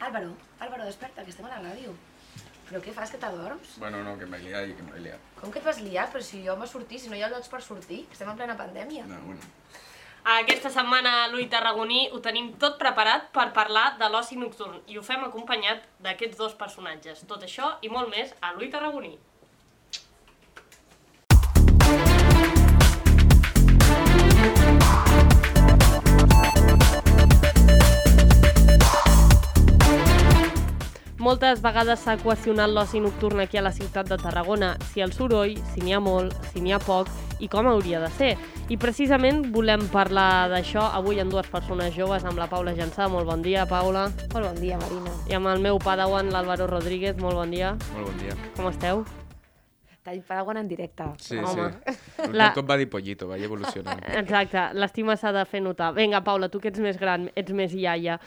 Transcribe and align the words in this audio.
Álvaro, 0.00 0.36
Álvaro, 0.60 0.84
desperta, 0.84 1.24
que 1.24 1.30
estem 1.30 1.46
a 1.46 1.54
la 1.54 1.62
ràdio. 1.64 1.94
Però 2.66 2.80
què 2.82 2.92
fas, 2.92 3.12
que 3.14 3.18
t'adorms? 3.22 3.76
Bueno, 3.78 4.02
no, 4.02 4.16
que 4.18 4.26
m'he 4.26 4.40
liat 4.42 4.72
i 4.72 4.74
que 4.74 4.84
m'he 4.86 5.02
liat. 5.04 5.26
Com 5.38 5.52
que 5.54 5.60
et 5.62 5.66
vas 5.66 5.78
liar? 5.80 6.08
Però 6.12 6.22
si 6.24 6.42
jo 6.44 6.56
m'he 6.58 6.66
sortit, 6.66 7.00
si 7.02 7.10
no 7.12 7.16
hi 7.18 7.22
ha 7.22 7.30
llocs 7.30 7.48
per 7.52 7.62
sortir, 7.62 8.00
estem 8.10 8.32
en 8.32 8.38
plena 8.40 8.56
pandèmia. 8.58 9.06
No, 9.06 9.20
bueno. 9.28 9.52
Aquesta 10.26 10.72
setmana 10.74 11.12
a 11.22 11.26
l'Ui 11.30 11.46
Tarragoní 11.46 12.08
ho 12.10 12.18
tenim 12.18 12.48
tot 12.58 12.80
preparat 12.80 13.28
per 13.36 13.52
parlar 13.54 13.92
de 14.00 14.08
l'oci 14.10 14.34
nocturn 14.40 14.80
i 14.90 14.98
ho 14.98 15.02
fem 15.06 15.22
acompanyat 15.22 15.84
d'aquests 16.02 16.40
dos 16.40 16.56
personatges. 16.58 17.22
Tot 17.30 17.46
això 17.46 17.76
i 17.86 17.92
molt 17.92 18.10
més 18.10 18.34
a 18.42 18.50
l'Ui 18.56 18.66
Tarragoní. 18.72 19.14
Moltes 31.26 31.58
vegades 31.58 32.04
s'ha 32.06 32.12
qüestionat 32.22 32.70
l'oci 32.70 33.00
nocturn 33.02 33.40
aquí 33.42 33.58
a 33.58 33.62
la 33.66 33.72
ciutat 33.74 34.06
de 34.06 34.14
Tarragona, 34.20 34.76
si 34.92 35.02
el 35.02 35.10
soroll, 35.10 35.56
si 35.72 35.82
n'hi 35.82 35.96
ha 35.96 35.98
molt, 35.98 36.36
si 36.52 36.62
n'hi 36.62 36.70
ha 36.70 36.78
poc 36.78 37.10
i 37.42 37.48
com 37.50 37.66
hauria 37.66 37.98
de 37.98 38.10
ser. 38.14 38.28
I 38.70 38.78
precisament 38.78 39.40
volem 39.50 39.88
parlar 39.90 40.46
d'això 40.54 40.84
avui 40.94 41.18
amb 41.18 41.34
dues 41.34 41.50
persones 41.50 41.98
joves, 41.98 42.22
amb 42.22 42.38
la 42.38 42.46
Paula 42.46 42.76
Jansà. 42.78 43.10
Molt 43.10 43.26
bon 43.26 43.42
dia, 43.42 43.66
Paula. 43.66 44.06
Molt 44.36 44.52
bon 44.52 44.62
dia, 44.62 44.78
Marina. 44.78 45.18
I 45.26 45.34
amb 45.40 45.50
el 45.50 45.66
meu 45.66 45.82
padawan, 45.82 46.30
l'Àlvaro 46.30 46.70
Rodríguez. 46.70 47.18
Molt 47.18 47.42
bon 47.42 47.50
dia. 47.50 47.74
Molt 47.96 48.06
bon 48.12 48.22
dia. 48.22 48.38
Com 48.54 48.70
esteu? 48.70 49.02
T'ha 50.06 50.14
paraguant 50.28 50.62
en 50.62 50.68
directe. 50.70 51.10
Sí, 51.18 51.42
Home. 51.42 51.72
sí. 51.74 52.30
La- 52.38 52.52
cop 52.54 52.70
va 52.70 52.78
dir 52.78 52.86
pollito, 52.86 53.26
vaig 53.26 53.42
evolucionant. 53.42 53.98
Exacte, 54.14 54.68
l'estima 54.78 55.18
s'ha 55.18 55.34
de 55.34 55.42
fer 55.50 55.58
notar. 55.66 55.90
Vinga, 55.98 56.22
Paula, 56.22 56.46
tu 56.48 56.62
que 56.62 56.70
ets 56.70 56.78
més 56.78 57.02
gran, 57.02 57.26
ets 57.34 57.50
més 57.50 57.74
iaia. 57.74 58.20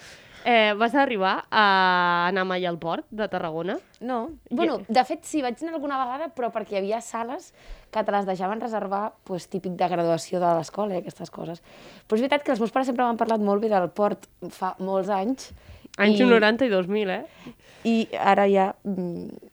Eh, 0.45 0.73
vas 0.77 0.95
arribar 0.95 1.45
a 1.51 2.27
anar 2.29 2.45
mai 2.47 2.65
al 2.65 2.77
port 2.79 3.05
de 3.11 3.27
Tarragona? 3.27 3.77
No. 3.99 4.31
Bueno, 4.49 4.79
de 4.87 5.03
fet, 5.03 5.25
sí, 5.27 5.41
vaig 5.43 5.59
anar 5.61 5.75
alguna 5.75 5.99
vegada, 5.99 6.29
però 6.35 6.49
perquè 6.53 6.77
hi 6.77 6.79
havia 6.79 7.01
sales 7.03 7.51
que 7.91 8.03
te 8.03 8.13
les 8.15 8.27
deixaven 8.29 8.61
reservar, 8.61 9.13
pues, 9.27 9.49
típic 9.51 9.75
de 9.79 9.89
graduació 9.91 10.39
de 10.39 10.53
l'escola 10.55 10.95
i 10.95 11.01
aquestes 11.01 11.31
coses. 11.33 11.61
Però 12.07 12.15
és 12.15 12.23
veritat 12.23 12.45
que 12.45 12.53
els 12.55 12.63
meus 12.63 12.71
pares 12.71 12.87
sempre 12.87 13.03
m'han 13.03 13.19
parlat 13.19 13.43
molt 13.43 13.61
bé 13.63 13.71
del 13.73 13.89
port 13.91 14.29
fa 14.55 14.75
molts 14.79 15.11
anys. 15.11 15.51
Anys 15.99 16.21
i, 16.21 16.29
90 16.29 16.69
i 16.69 16.71
2000, 16.71 17.11
eh? 17.17 17.55
I 17.89 17.95
ara 18.15 18.47
ja, 18.47 18.71
mm, 18.87 19.51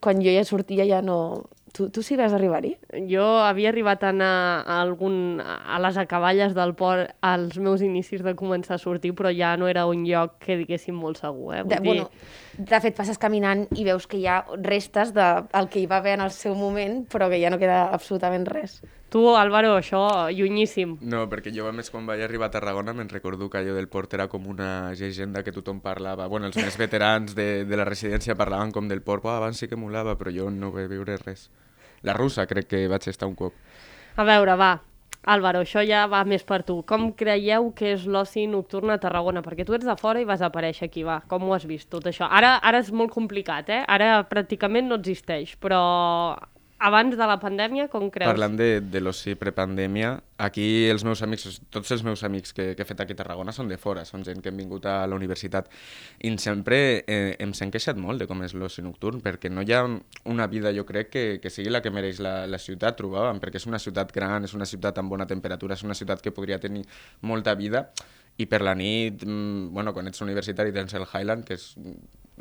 quan 0.00 0.24
jo 0.24 0.32
ja 0.32 0.46
sortia, 0.48 0.88
ja 0.88 1.02
no... 1.04 1.44
Tu, 1.74 1.88
tu 1.90 2.04
sí 2.06 2.14
vas 2.14 2.30
arribar-hi? 2.30 2.76
Jo 3.10 3.24
havia 3.42 3.72
arribat 3.72 4.04
a 4.06 4.12
anar 4.12 4.34
a, 4.62 4.76
algun, 4.78 5.40
a 5.42 5.80
les 5.82 5.96
acaballes 5.98 6.54
del 6.54 6.76
port 6.78 7.10
als 7.26 7.56
meus 7.58 7.82
inicis 7.82 8.22
de 8.22 8.36
començar 8.38 8.76
a 8.76 8.78
sortir, 8.78 9.10
però 9.18 9.32
ja 9.34 9.56
no 9.58 9.66
era 9.66 9.82
un 9.90 10.04
lloc 10.06 10.36
que 10.44 10.54
diguéssim 10.60 10.94
molt 10.94 11.18
segur, 11.18 11.56
eh? 11.56 11.64
Vull 11.64 11.74
De, 11.74 11.80
dir, 11.82 11.88
bueno, 11.88 12.06
de 12.70 12.80
fet, 12.84 12.94
passes 12.94 13.18
caminant 13.18 13.66
i 13.74 13.88
veus 13.88 14.06
que 14.06 14.20
hi 14.20 14.28
ha 14.30 14.44
restes 14.62 15.10
del 15.16 15.48
de, 15.50 15.66
que 15.72 15.82
hi 15.82 15.88
va 15.90 15.98
haver 15.98 16.14
en 16.14 16.22
el 16.28 16.30
seu 16.36 16.54
moment, 16.54 17.00
però 17.10 17.26
que 17.32 17.42
ja 17.42 17.50
no 17.50 17.58
queda 17.58 17.88
absolutament 17.88 18.46
res. 18.46 18.78
Tu, 19.14 19.20
Álvaro, 19.38 19.76
això, 19.78 20.00
llunyíssim. 20.34 20.96
No, 21.06 21.20
perquè 21.30 21.52
jo, 21.54 21.68
a 21.70 21.72
més, 21.72 21.86
quan 21.94 22.02
vaig 22.08 22.24
arribar 22.24 22.48
a 22.48 22.54
Tarragona, 22.56 22.90
me'n 22.98 23.06
recordo 23.12 23.46
que 23.46 23.60
allò 23.60 23.76
del 23.76 23.86
port 23.86 24.16
era 24.16 24.24
com 24.26 24.48
una 24.50 24.90
llegenda 24.98 25.44
que 25.46 25.52
tothom 25.54 25.78
parlava. 25.84 26.26
Bueno, 26.26 26.48
els 26.50 26.56
més 26.58 26.74
veterans 26.80 27.36
de, 27.38 27.62
de 27.62 27.78
la 27.78 27.84
residència 27.86 28.34
parlaven 28.34 28.72
com 28.74 28.88
del 28.90 29.04
port. 29.06 29.22
Oh, 29.22 29.30
abans 29.36 29.60
sí 29.62 29.68
que 29.70 29.78
molava, 29.78 30.16
però 30.18 30.32
jo 30.34 30.48
no 30.50 30.72
vaig 30.74 30.88
veure 30.90 31.14
res. 31.20 31.44
La 32.02 32.16
russa 32.18 32.48
crec 32.50 32.66
que 32.72 32.80
vaig 32.90 33.06
estar 33.06 33.28
un 33.30 33.36
cop. 33.38 33.54
A 34.18 34.26
veure, 34.26 34.56
va, 34.58 34.72
Álvaro, 35.30 35.60
això 35.62 35.84
ja 35.86 36.02
va 36.10 36.24
més 36.26 36.42
per 36.42 36.64
tu. 36.66 36.80
Com 36.82 37.12
creieu 37.14 37.70
que 37.78 37.92
és 37.94 38.08
l'oci 38.10 38.48
nocturn 38.50 38.90
a 38.90 38.98
Tarragona? 38.98 39.44
Perquè 39.46 39.62
tu 39.62 39.78
ets 39.78 39.86
de 39.86 39.94
fora 40.00 40.18
i 40.18 40.26
vas 40.26 40.42
aparèixer 40.42 40.88
aquí, 40.90 41.06
va. 41.06 41.20
Com 41.30 41.46
ho 41.46 41.54
has 41.54 41.68
vist, 41.70 41.86
tot 41.94 42.10
això? 42.10 42.26
Ara, 42.26 42.56
ara 42.66 42.82
és 42.82 42.90
molt 42.90 43.14
complicat, 43.14 43.70
eh? 43.70 43.84
Ara 43.86 44.24
pràcticament 44.26 44.90
no 44.90 44.98
existeix, 44.98 45.54
però 45.62 45.80
abans 46.78 47.16
de 47.16 47.26
la 47.26 47.36
pandèmia, 47.40 47.86
com 47.88 48.08
creus? 48.12 48.28
Parlant 48.28 48.56
de, 48.58 48.80
de 48.82 49.00
l'oci 49.00 49.34
prepandèmia, 49.38 50.14
aquí 50.42 50.64
els 50.90 51.04
meus 51.06 51.22
amics, 51.24 51.60
tots 51.72 51.92
els 51.94 52.02
meus 52.04 52.24
amics 52.26 52.52
que, 52.56 52.66
que 52.74 52.82
he 52.82 52.88
fet 52.88 53.00
aquí 53.00 53.14
a 53.14 53.18
Tarragona 53.20 53.54
són 53.54 53.70
de 53.70 53.78
fora, 53.80 54.02
són 54.04 54.24
gent 54.26 54.42
que 54.42 54.50
han 54.50 54.58
vingut 54.58 54.86
a 54.90 54.96
la 55.08 55.16
universitat. 55.16 55.70
I 56.26 56.34
sempre 56.42 56.78
eh, 57.06 57.36
em 57.40 57.54
s'han 57.56 57.72
queixat 57.74 58.00
molt 58.00 58.20
de 58.20 58.28
com 58.30 58.42
és 58.44 58.56
l'oci 58.58 58.82
nocturn, 58.84 59.22
perquè 59.24 59.52
no 59.52 59.62
hi 59.62 59.72
ha 59.72 59.84
una 60.30 60.48
vida, 60.50 60.74
jo 60.76 60.84
crec, 60.88 61.12
que, 61.14 61.24
que 61.40 61.52
sigui 61.52 61.72
la 61.72 61.80
que 61.84 61.92
mereix 61.94 62.20
la, 62.24 62.34
la 62.50 62.60
ciutat, 62.60 62.98
trobàvem, 62.98 63.40
perquè 63.42 63.62
és 63.62 63.68
una 63.70 63.80
ciutat 63.82 64.12
gran, 64.14 64.44
és 64.44 64.56
una 64.58 64.68
ciutat 64.68 64.98
amb 65.00 65.14
bona 65.14 65.28
temperatura, 65.30 65.78
és 65.78 65.86
una 65.86 65.96
ciutat 65.96 66.24
que 66.24 66.34
podria 66.34 66.58
tenir 66.60 66.84
molta 67.22 67.54
vida. 67.54 67.86
I 68.36 68.48
per 68.50 68.64
la 68.66 68.74
nit, 68.74 69.22
mm, 69.22 69.70
bueno, 69.72 69.94
quan 69.94 70.10
ets 70.10 70.20
universitari 70.24 70.74
tens 70.74 70.96
el 70.98 71.06
Highland, 71.06 71.46
que 71.46 71.54
és, 71.54 71.70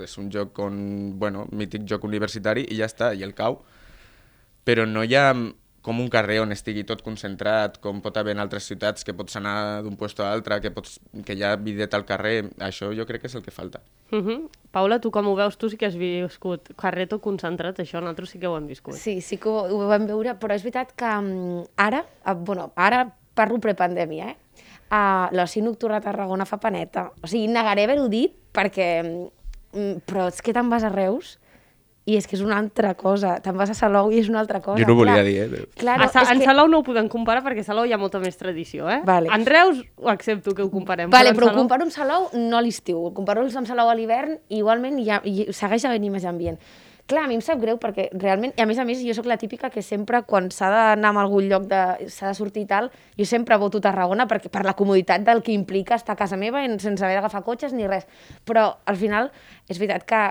és 0.02 0.18
un 0.18 0.32
joc, 0.34 0.58
on, 0.66 0.76
bueno, 1.22 1.46
mític 1.54 1.86
joc 1.88 2.04
universitari 2.10 2.66
i 2.66 2.80
ja 2.82 2.90
està, 2.90 3.14
i 3.14 3.22
el 3.24 3.36
cau, 3.38 3.62
però 4.64 4.88
no 4.88 5.04
hi 5.04 5.16
ha 5.16 5.32
com 5.84 6.00
un 6.00 6.08
carrer 6.08 6.40
on 6.40 6.56
estigui 6.56 6.86
tot 6.88 7.04
concentrat, 7.04 7.76
com 7.84 8.00
pot 8.02 8.16
haver 8.18 8.32
en 8.34 8.42
altres 8.42 8.66
ciutats, 8.70 9.04
que 9.04 9.14
pots 9.14 9.36
anar 9.36 9.84
d'un 9.84 9.98
lloc 10.00 10.22
a 10.24 10.30
l'altre, 10.30 10.62
que, 10.64 10.72
pots, 10.72 10.96
que 11.28 11.36
hi 11.36 11.44
ha 11.44 11.58
videt 11.60 11.94
al 11.94 12.06
carrer. 12.08 12.38
Això 12.64 12.94
jo 12.96 13.06
crec 13.06 13.26
que 13.26 13.28
és 13.28 13.36
el 13.36 13.44
que 13.44 13.52
falta. 13.52 13.82
Uh 14.10 14.24
-huh. 14.24 14.50
Paula, 14.72 15.00
tu 15.00 15.12
com 15.12 15.28
ho 15.28 15.36
veus? 15.36 15.58
Tu 15.58 15.70
sí 15.70 15.78
que 15.78 15.86
has 15.86 15.98
viscut 15.98 16.72
carrer 16.78 17.08
tot 17.08 17.22
concentrat, 17.22 17.80
això 17.80 18.00
nosaltres 18.00 18.30
sí 18.30 18.40
que 18.40 18.48
ho 18.48 18.58
hem 18.58 18.68
viscut. 18.68 18.96
Sí, 18.96 19.20
sí 19.22 19.38
que 19.38 19.50
ho, 19.50 19.68
ho 19.68 19.88
vam 19.88 20.08
veure, 20.08 20.40
però 20.40 20.54
és 20.56 20.64
veritat 20.64 20.94
que 20.96 21.06
um, 21.06 21.66
ara, 21.76 22.06
uh, 22.26 22.34
bueno, 22.34 22.72
ara 22.76 23.14
parlo 23.34 23.60
prepandèmia, 23.60 24.30
eh? 24.30 24.38
Uh, 24.90 25.36
L'oci 25.36 25.62
nocturn 25.62 25.96
a 25.96 26.02
Tarragona 26.02 26.46
fa 26.46 26.58
paneta. 26.58 27.12
O 27.22 27.28
sigui, 27.28 27.48
negaré 27.48 27.84
haver-ho 27.84 28.08
dit 28.08 28.32
perquè... 28.54 29.04
Um, 29.74 30.00
però 30.06 30.28
és 30.28 30.42
que 30.42 30.54
te'n 30.54 30.70
vas 30.70 30.84
a 30.84 30.90
Reus 30.90 31.40
i 32.06 32.18
és 32.20 32.26
que 32.28 32.36
és 32.36 32.42
una 32.44 32.58
altra 32.60 32.94
cosa. 33.00 33.38
Te'n 33.40 33.56
vas 33.56 33.70
a 33.72 33.74
Salou 33.78 34.12
i 34.12 34.20
és 34.20 34.28
una 34.30 34.42
altra 34.42 34.60
cosa. 34.62 34.78
jo 34.82 34.86
no 34.88 34.94
ho 34.94 34.98
volia 35.00 35.14
clar. 35.22 35.26
dir, 35.26 35.38
eh? 35.40 35.66
Claro, 35.80 36.04
a 36.04 36.08
Sa 36.12 36.26
en 36.34 36.40
que... 36.40 36.46
Salou 36.46 36.68
no 36.68 36.80
ho 36.80 36.84
podem 36.84 37.08
comparar 37.08 37.44
perquè 37.46 37.64
a 37.64 37.68
Salou 37.70 37.86
hi 37.88 37.94
ha 37.94 37.98
molta 37.98 38.20
més 38.20 38.36
tradició, 38.38 38.90
eh? 38.92 39.00
Vale. 39.08 39.30
En 39.32 39.46
Reus 39.46 39.80
ho 39.98 40.10
accepto 40.10 40.54
que 40.54 40.64
ho 40.64 40.70
comparem. 40.72 41.10
Vale, 41.10 41.30
en 41.32 41.36
però 41.36 41.48
ho 41.48 41.50
Salou- 41.54 41.62
comparo 41.64 41.84
amb 41.88 41.92
Salou 41.96 42.28
no 42.34 42.58
a 42.58 42.62
l'estiu. 42.62 43.00
Ho 43.06 43.14
comparo 43.14 43.42
amb 43.48 43.68
Salou 43.68 43.90
a 43.90 43.96
l'hivern 43.96 44.38
i 44.50 44.58
igualment 44.60 45.00
hi 45.00 45.10
ha, 45.10 45.22
hi 45.24 45.48
segueix 45.56 45.86
havent-hi 45.86 46.10
més 46.10 46.26
ambient. 46.26 46.60
Clar, 47.06 47.26
a 47.26 47.28
mi 47.28 47.36
em 47.36 47.42
sap 47.44 47.60
greu 47.60 47.76
perquè 47.84 48.06
realment, 48.16 48.54
i 48.56 48.62
a 48.64 48.66
més 48.66 48.78
a 48.80 48.86
més, 48.88 49.02
jo 49.04 49.12
sóc 49.14 49.26
la 49.28 49.36
típica 49.36 49.68
que 49.70 49.82
sempre 49.84 50.22
quan 50.24 50.46
s'ha 50.56 50.70
d'anar 50.72 51.10
a 51.12 51.22
algun 51.26 51.50
lloc, 51.52 51.66
de- 51.68 52.08
s'ha 52.10 52.30
de 52.30 52.34
sortir 52.38 52.64
i 52.64 52.66
tal, 52.70 52.88
jo 53.20 53.26
sempre 53.28 53.58
voto 53.60 53.82
Tarragona 53.84 54.26
perquè, 54.26 54.48
per 54.50 54.64
la 54.64 54.74
comoditat 54.74 55.22
del 55.28 55.42
que 55.44 55.52
implica 55.52 55.96
estar 56.00 56.14
a 56.16 56.22
casa 56.22 56.38
meva 56.40 56.64
sense 56.80 57.04
haver 57.04 57.18
d'agafar 57.20 57.44
cotxes 57.44 57.74
ni 57.74 57.86
res. 57.88 58.08
Però 58.46 58.78
al 58.86 58.96
final 58.96 59.32
és 59.68 59.80
veritat 59.84 60.06
que 60.08 60.22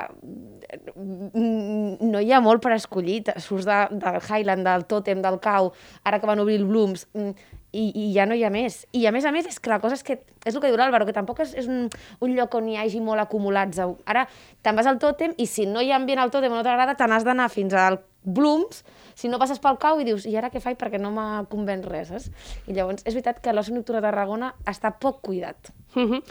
mm, 0.97 1.97
no 2.09 2.21
hi 2.21 2.33
ha 2.33 2.41
molt 2.41 2.62
per 2.65 2.72
escollir. 2.72 3.22
Surts 3.37 3.66
de, 3.69 3.78
del 3.93 4.21
Highland, 4.22 4.65
del 4.66 4.87
Totem, 4.89 5.21
del 5.22 5.41
Cau, 5.44 5.72
ara 6.04 6.21
que 6.21 6.27
van 6.27 6.41
obrir 6.41 6.56
el 6.56 6.65
Blooms, 6.65 7.06
mm, 7.12 7.60
i, 7.72 7.88
i 7.97 8.05
ja 8.15 8.27
no 8.28 8.37
hi 8.37 8.44
ha 8.44 8.50
més. 8.53 8.83
I 8.93 9.06
a 9.09 9.12
més 9.15 9.25
a 9.25 9.33
més 9.33 9.49
és 9.49 9.59
que 9.60 9.72
la 9.72 9.81
cosa 9.81 9.97
és 9.97 10.05
que, 10.06 10.19
és 10.44 10.55
el 10.55 10.60
que 10.60 10.71
diu 10.71 10.78
l'Àlvaro, 10.78 11.06
que 11.09 11.16
tampoc 11.16 11.41
és, 11.44 11.55
és 11.59 11.69
un, 11.69 11.88
un 12.21 12.34
lloc 12.37 12.55
on 12.59 12.69
hi 12.69 12.78
hagi 12.78 13.00
molt 13.05 13.25
acumulats. 13.25 13.81
Ara 14.06 14.27
te'n 14.62 14.78
vas 14.78 14.88
al 14.88 15.00
tòtem 15.03 15.34
i 15.41 15.49
si 15.49 15.66
no 15.66 15.83
hi 15.83 15.93
ha 15.93 15.99
ambient 16.00 16.21
al 16.22 16.33
tòtem 16.34 16.53
o 16.53 16.59
no 16.59 16.65
t'agrada, 16.66 16.94
te 16.99 17.09
n'has 17.09 17.27
d'anar 17.27 17.49
fins 17.53 17.75
al 17.75 18.03
Blooms, 18.22 18.84
si 19.19 19.28
no 19.28 19.41
passes 19.43 19.59
pel 19.59 19.81
cau 19.83 19.99
i 19.99 20.06
dius, 20.06 20.28
i 20.31 20.37
ara 20.38 20.53
què 20.53 20.60
faig 20.62 20.78
perquè 20.78 21.00
no 21.00 21.10
m'ha 21.10 21.44
convenç 21.50 21.88
res, 21.91 22.12
saps? 22.12 22.28
I 22.71 22.77
llavors 22.77 23.03
és 23.03 23.16
veritat 23.16 23.41
que 23.43 23.55
l'oci 23.55 23.75
nocturn 23.75 23.99
de 23.99 24.06
Tarragona 24.06 24.53
està 24.69 24.93
poc 24.94 25.25
cuidat. 25.27 25.72
Mhm. 25.97 26.22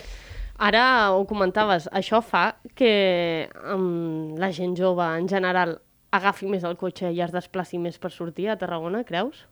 Ara 0.61 1.11
ho 1.11 1.25
comentaves, 1.25 1.87
això 1.91 2.21
fa 2.21 2.55
que 2.77 3.49
um, 3.73 4.35
la 4.37 4.51
gent 4.53 4.75
jove 4.77 5.07
en 5.17 5.27
general 5.27 5.79
agafi 6.13 6.45
més 6.45 6.63
el 6.67 6.77
cotxe 6.77 7.09
i 7.09 7.21
es 7.23 7.33
desplaci 7.33 7.79
més 7.81 7.97
per 7.97 8.11
sortir 8.13 8.47
a 8.51 8.57
Tarragona, 8.61 9.03
creus? 9.07 9.47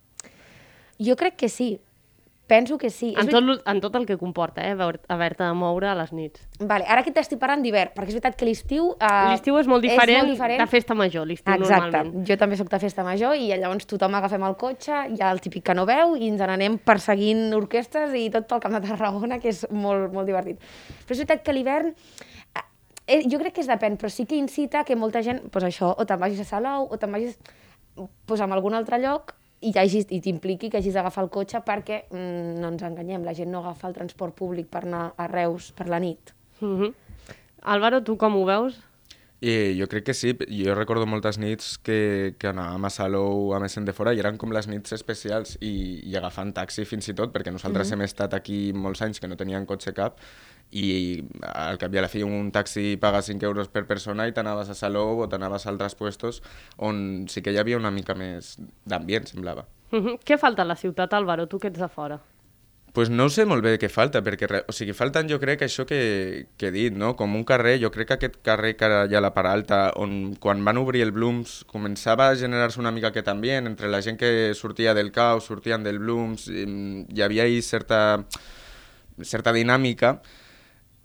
Jo 0.99 1.15
crec 1.15 1.35
que 1.35 1.49
sí. 1.49 1.79
Penso 2.49 2.79
que 2.79 2.89
sí. 2.89 3.13
En 3.15 3.27
tot, 3.29 3.43
en 3.63 3.79
tot 3.79 3.93
el 3.95 4.07
que 4.07 4.15
comporta, 4.17 4.63
eh, 4.65 4.71
haver- 4.71 4.99
haver-te 5.07 5.43
de 5.43 5.53
moure 5.53 5.85
a 5.87 5.93
les 5.93 6.09
nits. 6.11 6.41
Vale, 6.59 6.83
ara 6.89 7.01
aquí 7.03 7.11
t'estic 7.13 7.37
parlant 7.37 7.61
d'hivern, 7.61 7.91
perquè 7.93 8.09
és 8.09 8.15
veritat 8.17 8.35
que 8.39 8.47
l'estiu... 8.47 8.87
Uh, 8.97 9.29
L'estiu 9.29 9.59
és 9.59 9.67
molt 9.69 9.85
diferent, 9.85 10.09
és 10.09 10.23
molt 10.23 10.31
diferent 10.33 10.63
de 10.63 10.65
festa 10.71 10.95
major, 10.97 11.27
l'estiu 11.29 11.53
Exacte, 11.53 11.83
normalment. 11.91 12.25
jo 12.25 12.37
també 12.41 12.57
sóc 12.57 12.71
de 12.73 12.79
festa 12.81 13.03
major 13.05 13.35
i 13.37 13.51
llavors 13.53 13.85
tothom 13.85 14.15
agafem 14.17 14.41
el 14.49 14.57
cotxe, 14.57 14.97
hi 15.13 15.21
ha 15.21 15.29
el 15.29 15.43
típic 15.45 15.63
que 15.69 15.75
no 15.77 15.85
veu 15.85 16.15
i 16.17 16.25
ens 16.31 16.41
n'anem 16.41 16.79
perseguint 16.81 17.53
orquestres 17.53 18.17
i 18.17 18.31
tot 18.33 18.49
pel 18.49 18.59
camp 18.65 18.73
de 18.79 18.81
Tarragona, 18.87 19.37
que 19.37 19.49
és 19.53 19.67
molt, 19.69 20.09
molt 20.11 20.25
divertit. 20.25 20.57
Però 21.05 21.13
és 21.13 21.21
veritat 21.21 21.45
que 21.45 21.53
l'hivern 21.53 21.93
eh, 21.93 22.65
eh, 23.05 23.21
jo 23.29 23.37
crec 23.37 23.53
que 23.59 23.61
es 23.61 23.69
depèn, 23.69 23.95
però 24.01 24.09
sí 24.09 24.25
que 24.25 24.41
incita 24.41 24.81
que 24.89 24.95
molta 24.97 25.21
gent, 25.21 25.45
doncs 25.53 25.69
això, 25.69 25.93
o 25.95 26.03
te'n 26.09 26.17
vagis 26.19 26.41
a 26.41 26.49
Salou, 26.49 26.89
o 26.89 26.97
te'n 26.97 27.11
vagis 27.13 27.37
doncs, 27.95 28.41
a 28.41 28.49
algun 28.49 28.73
altre 28.73 28.97
lloc 28.97 29.35
i, 29.61 29.71
hagis, 29.75 30.07
i 30.09 30.21
t'impliqui 30.23 30.69
que 30.69 30.79
hagis 30.79 30.95
d'agafar 30.95 31.25
el 31.25 31.31
cotxe 31.33 31.61
perquè, 31.65 32.03
mm, 32.11 32.59
no 32.61 32.71
ens 32.73 32.83
enganyem, 32.83 33.25
la 33.27 33.35
gent 33.35 33.51
no 33.51 33.63
agafa 33.63 33.89
el 33.89 33.97
transport 33.97 34.35
públic 34.35 34.69
per 34.71 34.85
anar 34.85 35.13
a 35.17 35.27
Reus 35.27 35.71
per 35.75 35.89
la 35.89 35.99
nit. 35.99 36.33
Mhm. 36.61 36.93
Álvaro, 37.61 38.03
tu 38.03 38.15
com 38.17 38.35
ho 38.35 38.45
veus? 38.45 38.79
I 39.39 39.77
jo 39.79 39.87
crec 39.87 40.03
que 40.03 40.13
sí, 40.13 40.33
jo 40.51 40.73
recordo 40.75 41.05
moltes 41.07 41.37
nits 41.39 41.77
que, 41.79 42.35
que 42.37 42.49
anàvem 42.49 42.85
a 42.85 42.89
Salou 42.91 43.53
a 43.55 43.59
més 43.63 43.77
de 43.87 43.93
fora 43.95 44.11
i 44.11 44.19
eren 44.19 44.35
com 44.37 44.51
les 44.51 44.67
nits 44.67 44.91
especials 44.91 45.55
i, 45.63 46.01
i 46.03 46.15
agafant 46.19 46.51
taxi 46.51 46.83
fins 46.83 47.07
i 47.07 47.15
tot, 47.15 47.31
perquè 47.31 47.51
nosaltres 47.51 47.87
mm 47.87 47.91
-hmm. 47.91 48.01
hem 48.01 48.09
estat 48.09 48.33
aquí 48.33 48.73
molts 48.73 49.01
anys 49.01 49.19
que 49.19 49.27
no 49.27 49.37
teníem 49.37 49.65
cotxe 49.65 49.93
cap 49.93 50.19
i 50.71 51.23
al 51.41 51.79
cap 51.81 51.93
i 51.93 51.97
a 51.97 52.03
la 52.05 52.11
fi 52.11 52.23
un 52.25 52.51
taxi 52.53 52.97
paga 53.01 53.21
5 53.25 53.45
euros 53.45 53.69
per 53.73 53.85
persona 53.89 54.27
i 54.27 54.33
t'anaves 54.33 54.69
a 54.69 54.77
Salou 54.77 55.23
o 55.23 55.29
t'anaves 55.29 55.65
a 55.65 55.71
altres 55.73 55.95
puestos 55.95 56.43
on 56.77 57.27
sí 57.27 57.41
que 57.41 57.53
hi 57.53 57.57
havia 57.57 57.77
una 57.77 57.91
mica 57.91 58.15
més 58.15 58.57
d'ambient, 58.85 59.25
semblava. 59.27 59.65
Uh 59.91 59.99
-huh. 59.99 60.19
Què 60.25 60.37
falta 60.37 60.61
a 60.61 60.65
la 60.65 60.75
ciutat, 60.75 61.13
Álvaro, 61.13 61.47
tu 61.47 61.59
que 61.59 61.67
ets 61.67 61.79
de 61.79 61.87
fora? 61.87 62.19
pues 62.93 63.09
no 63.09 63.29
sé 63.29 63.45
molt 63.45 63.63
bé 63.63 63.75
què 63.79 63.89
falta, 63.91 64.21
perquè 64.25 64.47
o 64.67 64.73
sigui, 64.73 64.93
falten 64.97 65.29
jo 65.29 65.37
crec 65.39 65.61
això 65.65 65.85
que, 65.85 66.47
que 66.57 66.69
he 66.69 66.71
dit, 66.73 66.95
no? 66.95 67.13
com 67.15 67.35
un 67.37 67.45
carrer, 67.45 67.77
jo 67.81 67.91
crec 67.93 68.09
que 68.09 68.17
aquest 68.17 68.39
carrer 68.45 68.75
que 68.79 68.89
hi 69.09 69.15
ha 69.15 69.21
la 69.21 69.33
Paralta, 69.35 69.93
on 69.95 70.35
quan 70.41 70.63
van 70.65 70.81
obrir 70.81 71.03
el 71.05 71.13
Blooms 71.15 71.63
començava 71.69 72.29
a 72.29 72.35
generar-se 72.39 72.81
una 72.81 72.91
mica 72.91 73.11
aquest 73.13 73.29
ambient, 73.29 73.69
entre 73.69 73.87
la 73.87 74.01
gent 74.01 74.17
que 74.19 74.53
sortia 74.57 74.95
del 74.97 75.11
caos, 75.11 75.45
sortien 75.45 75.85
del 75.85 75.99
Blooms, 75.99 76.49
hi 76.49 77.21
havia 77.21 77.45
ahí 77.45 77.61
certa, 77.61 78.25
certa 79.21 79.53
dinàmica, 79.53 80.17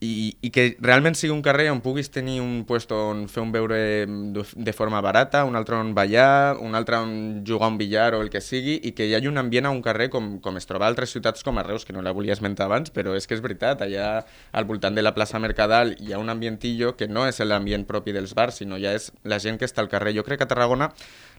i, 0.04 0.36
i 0.46 0.50
que 0.54 0.64
realment 0.84 1.16
sigui 1.18 1.32
un 1.34 1.42
carrer 1.44 1.70
on 1.72 1.80
puguis 1.84 2.10
tenir 2.12 2.40
un 2.42 2.64
puesto 2.68 2.96
on 3.10 3.24
fer 3.32 3.42
un 3.42 3.52
beure 3.54 3.78
de 4.06 4.74
forma 4.76 5.00
barata, 5.04 5.44
un 5.48 5.56
altre 5.56 5.78
on 5.78 5.94
ballar, 5.96 6.56
un 6.60 6.76
altre 6.78 7.00
on 7.00 7.44
jugar 7.46 7.70
un 7.72 7.78
billar 7.80 8.14
o 8.14 8.22
el 8.22 8.30
que 8.32 8.42
sigui, 8.44 8.76
i 8.82 8.94
que 8.96 9.08
hi 9.08 9.14
hagi 9.16 9.30
un 9.30 9.40
ambient 9.40 9.68
a 9.68 9.72
un 9.74 9.82
carrer 9.84 10.10
com, 10.12 10.38
com 10.44 10.60
es 10.60 10.68
troba 10.70 10.86
a 10.86 10.92
altres 10.92 11.14
ciutats 11.14 11.44
com 11.46 11.58
a 11.58 11.66
Reus, 11.66 11.84
que 11.84 11.96
no 11.96 12.04
la 12.04 12.14
volia 12.16 12.36
esmentar 12.36 12.68
abans, 12.68 12.92
però 12.94 13.16
és 13.16 13.26
que 13.26 13.36
és 13.38 13.42
veritat, 13.44 13.82
allà 13.84 14.24
al 14.52 14.68
voltant 14.68 14.94
de 14.94 15.04
la 15.04 15.14
plaça 15.16 15.40
Mercadal 15.42 15.94
hi 15.98 16.12
ha 16.12 16.22
un 16.22 16.32
ambientillo 16.32 16.94
que 16.98 17.08
no 17.08 17.26
és 17.28 17.40
l'ambient 17.44 17.86
propi 17.88 18.14
dels 18.16 18.34
bars, 18.34 18.60
sinó 18.62 18.78
ja 18.80 18.94
és 18.96 19.10
la 19.24 19.40
gent 19.42 19.58
que 19.58 19.68
està 19.68 19.82
al 19.82 19.90
carrer. 19.92 20.14
Jo 20.16 20.24
crec 20.26 20.40
que 20.40 20.48
a 20.48 20.50
Tarragona 20.50 20.90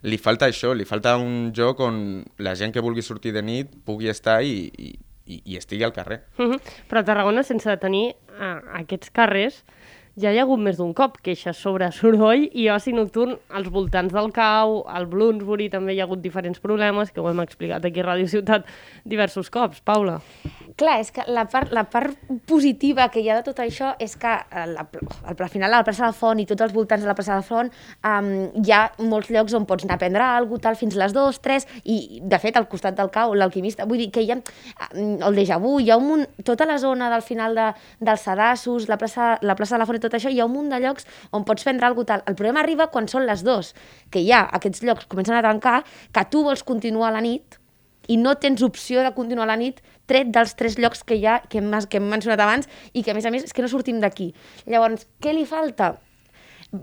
li 0.05 0.17
falta 0.21 0.49
això, 0.49 0.73
li 0.73 0.85
falta 0.85 1.15
un 1.17 1.51
lloc 1.55 1.81
on 1.81 2.23
la 2.37 2.55
gent 2.55 2.73
que 2.73 2.83
vulgui 2.83 3.03
sortir 3.05 3.33
de 3.33 3.41
nit 3.45 3.71
pugui 3.85 4.11
estar 4.11 4.41
i, 4.43 4.69
i, 4.77 4.93
i, 5.25 5.41
i 5.45 5.57
estigui 5.57 5.83
al 5.83 5.93
carrer. 5.93 6.21
Uh 6.37 6.53
-huh. 6.53 6.59
Però 6.89 7.01
a 7.01 7.03
Tarragona, 7.03 7.43
sense 7.43 7.77
tenir 7.77 8.15
uh, 8.39 8.59
aquests 8.81 9.11
carrers, 9.11 9.63
ja 10.15 10.31
hi 10.31 10.39
ha 10.39 10.45
hagut 10.45 10.61
més 10.63 10.77
d'un 10.79 10.93
cop 10.95 11.17
queixes 11.23 11.57
sobre 11.59 11.89
soroll 11.91 12.45
i 12.55 12.69
oci 12.71 12.93
nocturn 12.95 13.35
als 13.51 13.67
voltants 13.71 14.13
del 14.15 14.31
Cau, 14.35 14.77
al 14.87 15.09
Bloomsbury 15.11 15.67
també 15.73 15.95
hi 15.95 15.99
ha 15.99 16.05
hagut 16.07 16.21
diferents 16.23 16.61
problemes, 16.63 17.11
que 17.11 17.19
ho 17.19 17.27
hem 17.27 17.41
explicat 17.43 17.83
aquí 17.83 17.99
a 17.99 18.05
Ràdio 18.07 18.29
Ciutat 18.31 18.69
diversos 19.03 19.51
cops. 19.51 19.81
Paula. 19.85 20.21
Clar, 20.79 20.97
és 21.03 21.11
que 21.11 21.23
la 21.27 21.45
part, 21.51 21.71
la 21.75 21.85
part 21.91 22.15
positiva 22.47 23.09
que 23.11 23.21
hi 23.23 23.29
ha 23.29 23.37
de 23.39 23.43
tot 23.45 23.59
això 23.63 23.91
és 23.99 24.15
que 24.19 24.31
eh, 24.31 24.65
la, 24.71 24.85
al 25.27 25.51
final 25.51 25.69
a 25.69 25.81
la 25.81 25.83
plaça 25.87 26.05
de 26.05 26.11
la 26.13 26.15
Font 26.15 26.39
i 26.39 26.47
tots 26.47 26.63
els 26.63 26.73
voltants 26.75 27.03
de 27.03 27.11
la 27.11 27.15
plaça 27.15 27.35
de 27.35 27.43
la 27.43 27.47
Font 27.47 27.71
um, 28.07 28.31
hi 28.63 28.71
ha 28.71 28.81
molts 29.03 29.31
llocs 29.31 29.55
on 29.55 29.67
pots 29.67 29.83
anar 29.87 29.99
a 29.99 30.03
prendre 30.03 30.23
alguna 30.23 30.63
tal 30.65 30.79
fins 30.79 30.95
les 30.95 31.13
dues, 31.15 31.39
tres, 31.43 31.67
i 31.83 32.21
de 32.23 32.39
fet 32.39 32.55
al 32.55 32.69
costat 32.71 32.95
del 32.95 33.11
Cau, 33.11 33.35
l'alquimista, 33.35 33.85
vull 33.87 33.99
dir 33.99 34.09
que 34.15 34.23
hi 34.23 34.31
ha 34.31 34.39
el 34.95 35.35
déjà 35.35 35.59
vu, 35.59 35.77
hi 35.79 35.91
ha 35.91 35.99
un 35.99 36.07
munt, 36.07 36.25
tota 36.47 36.67
la 36.67 36.79
zona 36.79 37.11
del 37.11 37.23
final 37.23 37.55
de, 37.55 37.67
dels 37.99 38.23
sedassos, 38.27 38.87
la 38.87 38.97
plaça, 39.01 39.35
la 39.43 39.55
plaça 39.59 39.75
de 39.75 39.83
la 39.83 39.89
Font 39.89 40.04
tot 40.05 40.15
això, 40.17 40.31
hi 40.31 40.39
ha 40.39 40.47
un 40.47 40.55
munt 40.55 40.71
de 40.71 40.79
llocs 40.83 41.07
on 41.35 41.45
pots 41.47 41.67
prendre 41.67 41.89
alguna 41.89 42.13
tal. 42.13 42.23
El 42.29 42.37
problema 42.37 42.61
arriba 42.63 42.89
quan 42.93 43.09
són 43.11 43.25
les 43.27 43.43
dues, 43.45 43.73
que 44.13 44.23
ha 44.31 44.45
aquests 44.59 44.85
llocs 44.85 45.09
comencen 45.11 45.37
a 45.37 45.43
tancar, 45.45 45.81
que 46.13 46.25
tu 46.31 46.45
vols 46.45 46.63
continuar 46.63 47.11
a 47.11 47.17
la 47.17 47.25
nit 47.25 47.59
i 48.07 48.17
no 48.21 48.35
tens 48.37 48.61
opció 48.61 49.01
de 49.01 49.13
continuar 49.17 49.47
a 49.49 49.53
la 49.55 49.59
nit 49.59 49.81
tret 50.05 50.29
dels 50.29 50.53
tres 50.55 50.77
llocs 50.77 51.01
que 51.03 51.17
ha, 51.25 51.39
que 51.49 51.57
hem, 51.57 51.71
que 51.89 51.97
hem 51.97 52.09
mencionat 52.09 52.41
abans, 52.45 52.69
i 52.93 53.01
que 53.01 53.11
a 53.11 53.17
més 53.17 53.25
a 53.25 53.33
més 53.33 53.47
és 53.47 53.53
que 53.53 53.65
no 53.65 53.71
sortim 53.71 53.99
d'aquí. 53.99 54.33
Llavors, 54.69 55.07
què 55.19 55.33
li 55.33 55.47
falta? 55.49 55.95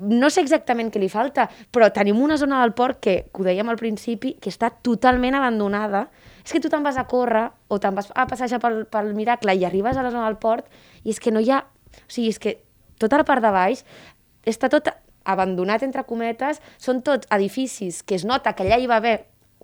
no 0.01 0.31
sé 0.31 0.43
exactament 0.43 0.91
què 0.93 1.01
li 1.03 1.09
falta, 1.13 1.49
però 1.75 1.91
tenim 1.93 2.21
una 2.23 2.39
zona 2.41 2.61
del 2.63 2.73
port 2.77 3.01
que, 3.03 3.15
que 3.29 3.43
ho 3.43 3.47
dèiem 3.47 3.69
al 3.69 3.79
principi, 3.81 4.35
que 4.41 4.51
està 4.53 4.71
totalment 4.85 5.37
abandonada. 5.37 6.07
És 6.45 6.55
que 6.55 6.61
tu 6.63 6.71
te'n 6.73 6.85
vas 6.87 6.99
a 6.99 7.07
córrer 7.11 7.49
o 7.69 7.79
te'n 7.83 7.97
vas 7.99 8.11
a 8.15 8.27
passejar 8.31 8.61
pel, 8.63 8.85
pel 8.91 9.13
Miracle 9.19 9.55
i 9.59 9.67
arribes 9.69 9.99
a 9.99 10.05
la 10.07 10.13
zona 10.15 10.29
del 10.31 10.41
port 10.43 10.69
i 11.05 11.13
és 11.13 11.21
que 11.21 11.35
no 11.35 11.43
hi 11.43 11.53
ha... 11.53 11.63
O 11.93 12.09
sigui, 12.09 12.31
és 12.33 12.41
que 12.41 12.57
tota 13.03 13.21
la 13.21 13.29
part 13.29 13.45
de 13.45 13.53
baix 13.55 13.85
està 14.47 14.71
tot 14.73 14.91
abandonat, 15.25 15.85
entre 15.87 16.05
cometes, 16.07 16.61
són 16.83 17.03
tots 17.07 17.29
edificis 17.35 18.03
que 18.03 18.19
es 18.19 18.27
nota 18.27 18.55
que 18.57 18.67
allà 18.67 18.79
hi 18.79 18.91
va 18.91 18.99
haver 18.99 19.17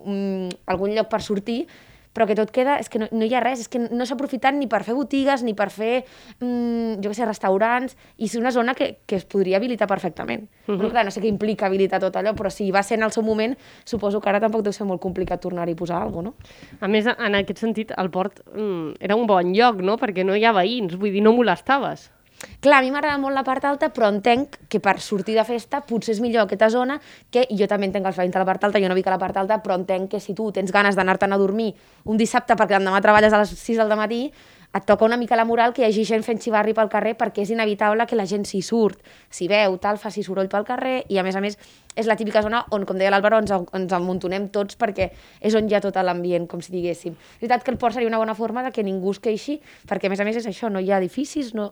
um, 0.05 0.49
algun 0.71 0.95
lloc 0.95 1.09
per 1.11 1.21
sortir, 1.23 1.65
però 2.13 2.25
que 2.25 2.35
tot 2.35 2.49
queda, 2.51 2.79
és 2.81 2.89
que 2.89 2.99
no, 2.99 3.07
no 3.13 3.25
hi 3.27 3.35
ha 3.37 3.41
res, 3.43 3.61
és 3.63 3.69
que 3.71 3.79
no 3.79 4.05
s'ha 4.05 4.15
aprofitat 4.17 4.55
ni 4.57 4.65
per 4.67 4.81
fer 4.83 4.95
botigues, 4.97 5.43
ni 5.45 5.53
per 5.55 5.69
fer, 5.71 6.01
um, 6.41 6.97
jo 6.99 7.11
què 7.11 7.15
sé, 7.15 7.27
restaurants, 7.27 7.95
i 8.17 8.25
és 8.25 8.35
una 8.39 8.51
zona 8.55 8.73
que, 8.75 8.89
que 9.07 9.19
es 9.19 9.27
podria 9.29 9.59
habilitar 9.61 9.87
perfectament. 9.87 10.47
Uh 10.65 10.73
-huh. 10.73 10.79
Però 10.79 10.89
clar, 10.89 11.05
no 11.05 11.11
sé 11.11 11.21
què 11.21 11.29
implica 11.29 11.67
habilitar 11.67 11.99
tot 11.99 12.15
allò, 12.15 12.33
però 12.33 12.49
si 12.49 12.71
va 12.71 12.83
ser 12.83 12.97
en 12.97 13.03
el 13.03 13.11
seu 13.11 13.23
moment, 13.23 13.55
suposo 13.85 14.19
que 14.19 14.29
ara 14.29 14.39
tampoc 14.39 14.63
deu 14.63 14.73
ser 14.73 14.87
molt 14.87 15.01
complicat 15.01 15.39
tornar-hi 15.39 15.73
a 15.73 15.75
posar 15.75 16.01
alguna 16.01 16.31
cosa, 16.31 16.37
no? 16.41 16.77
A 16.81 16.87
més, 16.87 17.05
en 17.05 17.35
aquest 17.35 17.59
sentit, 17.59 17.91
el 17.97 18.09
port 18.09 18.41
mm, 18.53 18.93
era 18.99 19.15
un 19.15 19.27
bon 19.27 19.53
lloc, 19.53 19.81
no?, 19.81 19.97
perquè 19.97 20.25
no 20.25 20.35
hi 20.35 20.43
ha 20.43 20.51
veïns, 20.51 20.95
vull 20.95 21.11
dir, 21.11 21.21
no 21.21 21.31
molestaves. 21.31 22.11
Clar, 22.59 22.79
a 22.79 22.83
mi 22.83 22.91
m'agrada 22.91 23.19
molt 23.19 23.35
la 23.35 23.43
part 23.47 23.65
alta, 23.67 23.89
però 23.95 24.09
entenc 24.11 24.55
que 24.71 24.79
per 24.83 24.97
sortir 25.03 25.35
de 25.35 25.43
festa 25.47 25.81
potser 25.87 26.13
és 26.15 26.21
millor 26.23 26.45
aquesta 26.45 26.69
zona, 26.71 26.99
que 27.31 27.45
jo 27.51 27.67
també 27.71 27.89
entenc 27.89 28.07
els 28.07 28.19
veïns 28.19 28.35
de 28.35 28.39
la 28.39 28.47
part 28.47 28.63
alta, 28.67 28.79
jo 28.79 28.91
no 28.91 28.95
vic 28.97 29.07
a 29.07 29.15
la 29.15 29.19
part 29.21 29.37
alta, 29.39 29.59
però 29.63 29.75
entenc 29.79 30.11
que 30.11 30.23
si 30.23 30.35
tu 30.35 30.51
tens 30.55 30.71
ganes 30.71 30.95
d'anar-te'n 30.95 31.35
a 31.35 31.41
dormir 31.41 31.73
un 32.05 32.19
dissabte 32.19 32.55
perquè 32.59 32.77
l'endemà 32.77 33.01
treballes 33.03 33.35
a 33.35 33.43
les 33.43 33.51
6 33.51 33.79
del 33.79 33.95
matí, 33.99 34.23
et 34.69 34.85
toca 34.85 35.05
una 35.05 35.17
mica 35.17 35.35
la 35.35 35.45
moral 35.49 35.73
que 35.73 35.81
hi 35.81 35.87
hagi 35.87 36.03
gent 36.05 36.21
fent 36.21 36.37
xivarri 36.43 36.75
pel 36.77 36.91
carrer 36.93 37.15
perquè 37.17 37.41
és 37.41 37.49
inevitable 37.49 38.05
que 38.05 38.17
la 38.19 38.27
gent 38.29 38.43
s'hi 38.45 38.61
surt, 38.61 38.99
s'hi 39.33 39.47
veu, 39.49 39.79
tal, 39.81 39.97
faci 39.97 40.21
soroll 40.21 40.49
pel 40.51 40.67
carrer 40.67 40.99
i 41.09 41.17
a 41.17 41.23
més 41.25 41.35
a 41.35 41.41
més 41.41 41.57
és 41.95 42.05
la 42.05 42.15
típica 42.19 42.43
zona 42.45 42.61
on, 42.75 42.85
com 42.85 42.99
deia 42.99 43.09
l'Àlvaro, 43.09 43.39
ens, 43.41 43.49
ens 43.49 43.95
amuntonem 43.97 44.45
tots 44.53 44.77
perquè 44.77 45.09
és 45.41 45.57
on 45.57 45.65
hi 45.65 45.73
ha 45.73 45.81
tot 45.81 45.97
l'ambient, 45.97 46.45
com 46.47 46.61
si 46.61 46.71
diguéssim. 46.71 47.17
És 47.17 47.41
veritat 47.41 47.65
que 47.65 47.73
el 47.73 47.81
port 47.81 47.97
seria 47.97 48.11
una 48.11 48.21
bona 48.21 48.37
forma 48.37 48.61
de 48.63 48.71
que 48.71 48.85
ningú 48.85 49.09
es 49.17 49.19
queixi, 49.19 49.57
perquè 49.89 50.05
a 50.05 50.13
més 50.13 50.21
a 50.21 50.29
més 50.29 50.37
és 50.37 50.45
això, 50.45 50.69
no 50.69 50.79
hi 50.79 50.93
ha 50.93 51.01
edificis, 51.01 51.55
no, 51.57 51.71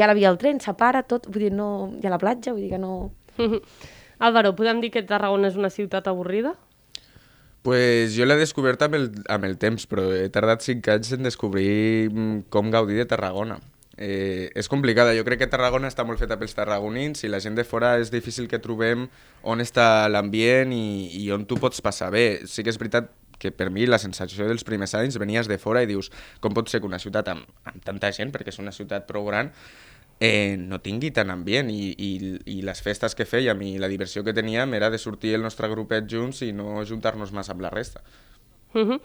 ha 0.00 0.08
la 0.08 0.16
via 0.18 0.30
del 0.30 0.38
tren, 0.40 0.60
separa 0.60 1.04
tot, 1.06 1.28
vull 1.30 1.46
dir, 1.46 1.52
no, 1.54 1.92
hi 2.00 2.06
ha 2.06 2.12
la 2.12 2.22
platja, 2.22 2.52
vull 2.52 2.64
dir 2.64 2.72
que 2.74 2.82
no... 2.82 3.12
Álvaro, 4.26 4.54
podem 4.56 4.80
dir 4.80 4.90
que 4.94 5.04
Tarragona 5.04 5.50
és 5.50 5.58
una 5.60 5.68
ciutat 5.70 6.08
avorrida? 6.08 6.54
Pues 7.66 8.14
jo 8.14 8.24
l'he 8.24 8.38
descobert 8.38 8.80
amb 8.86 8.96
el, 8.96 9.08
amb 9.28 9.44
el 9.44 9.56
temps, 9.60 9.84
però 9.90 10.06
he 10.14 10.28
tardat 10.32 10.64
cinc 10.64 10.86
anys 10.88 11.12
en 11.16 11.26
descobrir 11.26 12.08
mm, 12.08 12.46
com 12.54 12.70
gaudir 12.72 12.96
de 13.02 13.08
Tarragona. 13.10 13.58
Eh, 13.96 14.52
és 14.52 14.68
complicada, 14.68 15.14
jo 15.16 15.24
crec 15.24 15.40
que 15.40 15.48
Tarragona 15.48 15.88
està 15.88 16.04
molt 16.04 16.20
feta 16.20 16.36
pels 16.36 16.52
tarragonins 16.52 17.24
i 17.24 17.30
la 17.32 17.40
gent 17.40 17.54
de 17.56 17.64
fora 17.64 17.94
és 17.96 18.10
difícil 18.12 18.44
que 18.48 18.60
trobem 18.60 19.06
on 19.40 19.64
està 19.64 20.04
l'ambient 20.12 20.74
i, 20.76 21.08
i 21.16 21.30
on 21.32 21.46
tu 21.48 21.56
pots 21.60 21.80
passar 21.80 22.10
bé. 22.12 22.26
Sí 22.44 22.62
que 22.62 22.72
és 22.72 22.80
veritat 22.80 23.08
que 23.38 23.52
per 23.52 23.70
mi 23.70 23.86
la 23.86 23.98
sensació 24.02 24.46
dels 24.48 24.64
primers 24.64 24.94
anys 24.98 25.18
venies 25.18 25.48
de 25.48 25.58
fora 25.58 25.82
i 25.82 25.90
dius 25.90 26.10
com 26.40 26.54
pot 26.56 26.70
ser 26.70 26.80
que 26.80 26.88
una 26.88 27.00
ciutat 27.02 27.28
amb, 27.32 27.44
amb 27.64 27.84
tanta 27.84 28.12
gent, 28.12 28.32
perquè 28.34 28.54
és 28.54 28.62
una 28.62 28.72
ciutat 28.72 29.06
prou 29.08 29.26
gran, 29.28 29.52
eh, 30.20 30.56
no 30.58 30.80
tingui 30.80 31.12
tant 31.12 31.30
ambient 31.30 31.70
i, 31.70 31.92
i, 31.92 32.10
i 32.56 32.60
les 32.64 32.80
festes 32.82 33.14
que 33.14 33.28
fèiem 33.28 33.60
i 33.62 33.76
la 33.82 33.90
diversió 33.92 34.24
que 34.24 34.34
teníem 34.36 34.74
era 34.74 34.90
de 34.90 34.98
sortir 34.98 35.34
el 35.36 35.44
nostre 35.44 35.68
grupet 35.72 36.08
junts 36.10 36.42
i 36.46 36.52
no 36.56 36.80
juntar-nos 36.88 37.32
massa 37.32 37.52
amb 37.52 37.64
la 37.66 37.70
resta. 37.70 38.02
Uh 38.74 38.84
-huh. 38.86 39.00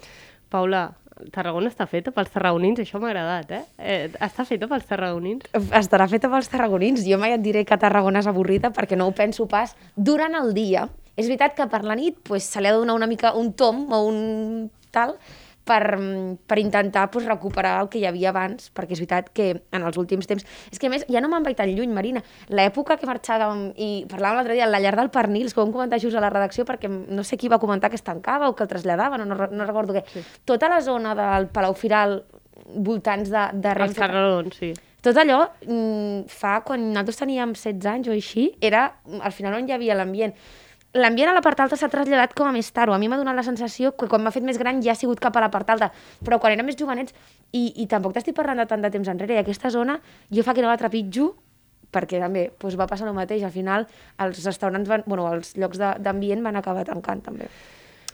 Paula, 0.50 0.92
Tarragona 1.32 1.70
està 1.70 1.86
feta 1.88 2.12
pels 2.16 2.32
tarragonins, 2.34 2.80
això 2.80 3.00
m'ha 3.00 3.12
agradat, 3.12 3.52
eh? 3.52 3.64
eh? 3.78 4.10
Està 4.20 4.46
feta 4.48 4.68
pels 4.68 4.88
tarragonins? 4.90 5.46
Estarà 5.78 6.08
feta 6.10 6.30
pels 6.32 6.50
tarragonins. 6.50 7.06
Jo 7.08 7.20
mai 7.22 7.36
et 7.36 7.42
diré 7.42 7.64
que 7.68 7.78
Tarragona 7.78 8.20
és 8.24 8.28
avorrida 8.28 8.72
perquè 8.72 8.98
no 8.98 9.08
ho 9.08 9.12
penso 9.12 9.48
pas. 9.48 9.76
Durant 9.96 10.34
el 10.36 10.54
dia, 10.54 10.88
és 11.16 11.28
veritat 11.28 11.56
que 11.58 11.68
per 11.72 11.84
la 11.84 11.98
nit 12.00 12.20
pues, 12.24 12.48
se 12.48 12.62
li 12.62 12.70
ha 12.70 12.76
de 12.76 12.82
donar 12.84 12.98
una 12.98 13.10
mica 13.10 13.34
un 13.38 13.54
tom 13.54 13.88
o 13.92 14.04
un 14.08 14.70
tal 14.92 15.18
per, 15.66 16.00
per 16.48 16.58
intentar 16.60 17.10
pues, 17.12 17.26
recuperar 17.26 17.80
el 17.82 17.90
que 17.90 18.00
hi 18.02 18.06
havia 18.10 18.32
abans, 18.32 18.72
perquè 18.76 18.96
és 18.96 19.02
veritat 19.02 19.30
que 19.36 19.48
en 19.72 19.86
els 19.86 19.98
últims 20.02 20.28
temps... 20.28 20.46
És 20.72 20.82
que 20.82 20.90
a 20.90 20.94
més, 20.94 21.06
ja 21.12 21.22
no 21.24 21.30
me'n 21.32 21.46
vaig 21.46 21.58
tan 21.58 21.72
lluny, 21.72 21.94
Marina. 21.94 22.24
L'època 22.50 22.98
que 23.00 23.10
marxàvem, 23.10 23.68
i 23.78 23.90
parlàvem 24.12 24.42
l'altre 24.42 24.58
dia, 24.58 24.70
la 24.70 24.82
llar 24.84 24.96
del 25.00 25.12
pernil, 25.14 25.52
que 25.52 25.62
ho 25.62 25.66
vam 25.66 25.74
comentar 25.76 26.02
just 26.02 26.18
a 26.18 26.24
la 26.24 26.32
redacció, 26.34 26.66
perquè 26.68 26.90
no 26.90 27.26
sé 27.28 27.38
qui 27.38 27.52
va 27.52 27.62
comentar 27.62 27.92
que 27.92 28.00
es 28.00 28.06
tancava 28.06 28.50
o 28.50 28.56
que 28.56 28.66
el 28.66 28.72
traslladaven, 28.72 29.24
o 29.26 29.30
no, 29.30 29.38
no 29.52 29.68
recordo 29.70 29.96
què. 29.96 30.06
Sí. 30.12 30.26
Tota 30.50 30.70
la 30.72 30.82
zona 30.86 31.16
del 31.18 31.52
Palau 31.54 31.78
Firal, 31.78 32.24
voltants 32.76 33.30
de, 33.30 33.46
de 33.62 33.76
Renfe... 33.78 34.00
Els 34.00 34.02
carrerons, 34.02 34.58
sí. 34.58 34.74
Tot 35.02 35.18
allò 35.18 35.40
mm, 35.66 36.28
fa, 36.30 36.60
quan 36.66 36.84
nosaltres 36.92 37.18
teníem 37.18 37.56
16 37.58 37.88
anys 37.90 38.10
o 38.12 38.14
així, 38.14 38.52
era 38.62 38.84
al 39.18 39.34
final 39.34 39.58
on 39.58 39.66
hi 39.66 39.74
havia 39.74 39.98
l'ambient 39.98 40.36
l'ambient 40.94 41.32
a 41.32 41.36
la 41.36 41.42
part 41.44 41.60
alta 41.64 41.78
s'ha 41.80 41.90
traslladat 41.92 42.34
com 42.36 42.50
a 42.50 42.56
més 42.56 42.72
tard. 42.76 42.92
A 42.92 43.00
mi 43.00 43.08
m'ha 43.08 43.20
donat 43.20 43.38
la 43.38 43.46
sensació 43.48 43.94
que 43.96 44.10
quan 44.12 44.24
m'ha 44.24 44.34
fet 44.36 44.44
més 44.44 44.60
gran 44.60 44.82
ja 44.84 44.92
ha 44.92 45.00
sigut 45.00 45.22
cap 45.24 45.38
a 45.38 45.44
la 45.44 45.52
part 45.54 45.70
alta, 45.70 45.92
però 46.26 46.40
quan 46.40 46.54
érem 46.56 46.68
més 46.68 46.80
jovenets, 46.80 47.16
i, 47.52 47.72
i 47.84 47.88
tampoc 47.88 48.16
t'estic 48.16 48.36
parlant 48.36 48.60
de 48.60 48.68
tant 48.68 48.84
de 48.84 48.92
temps 48.92 49.08
enrere, 49.08 49.38
i 49.38 49.42
aquesta 49.42 49.72
zona 49.72 50.00
jo 50.30 50.44
fa 50.44 50.56
que 50.58 50.64
no 50.64 50.72
la 50.72 50.80
trepitjo 50.80 51.32
perquè 51.92 52.22
també 52.24 52.46
doncs 52.60 52.78
va 52.80 52.88
passar 52.88 53.08
el 53.08 53.16
mateix. 53.16 53.44
Al 53.44 53.52
final, 53.52 53.88
els 54.24 54.44
restaurants, 54.46 54.88
van, 54.88 55.04
bueno, 55.06 55.28
els 55.32 55.56
llocs 55.60 55.80
d'ambient 55.80 56.44
van 56.44 56.60
acabar 56.60 56.86
tancant 56.88 57.24
també. 57.28 57.52